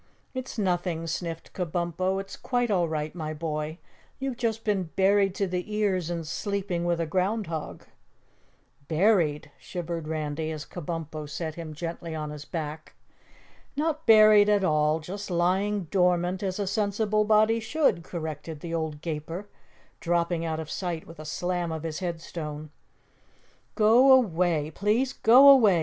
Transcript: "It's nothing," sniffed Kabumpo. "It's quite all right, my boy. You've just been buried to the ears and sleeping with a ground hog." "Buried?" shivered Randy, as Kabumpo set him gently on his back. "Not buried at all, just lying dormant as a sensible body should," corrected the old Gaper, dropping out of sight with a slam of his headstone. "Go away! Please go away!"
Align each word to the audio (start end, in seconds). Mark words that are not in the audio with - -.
"It's 0.33 0.57
nothing," 0.57 1.05
sniffed 1.05 1.53
Kabumpo. 1.53 2.19
"It's 2.19 2.35
quite 2.35 2.71
all 2.71 2.87
right, 2.89 3.13
my 3.13 3.35
boy. 3.35 3.77
You've 4.17 4.35
just 4.37 4.63
been 4.63 4.85
buried 4.95 5.35
to 5.35 5.45
the 5.45 5.71
ears 5.75 6.09
and 6.09 6.25
sleeping 6.25 6.85
with 6.85 6.99
a 6.99 7.05
ground 7.05 7.45
hog." 7.45 7.85
"Buried?" 8.87 9.51
shivered 9.59 10.07
Randy, 10.07 10.49
as 10.49 10.65
Kabumpo 10.65 11.29
set 11.29 11.53
him 11.53 11.75
gently 11.75 12.15
on 12.15 12.31
his 12.31 12.45
back. 12.45 12.95
"Not 13.75 14.07
buried 14.07 14.49
at 14.49 14.63
all, 14.63 14.99
just 14.99 15.29
lying 15.29 15.83
dormant 15.83 16.41
as 16.41 16.57
a 16.57 16.65
sensible 16.65 17.23
body 17.23 17.59
should," 17.59 18.01
corrected 18.03 18.61
the 18.61 18.73
old 18.73 19.01
Gaper, 19.01 19.49
dropping 19.99 20.43
out 20.43 20.59
of 20.59 20.71
sight 20.71 21.05
with 21.05 21.19
a 21.19 21.25
slam 21.25 21.71
of 21.71 21.83
his 21.83 21.99
headstone. 21.99 22.71
"Go 23.75 24.11
away! 24.13 24.71
Please 24.71 25.13
go 25.13 25.47
away!" 25.49 25.79